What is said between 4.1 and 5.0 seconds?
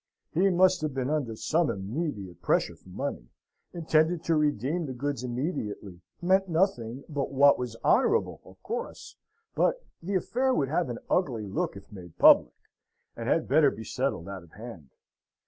to redeem the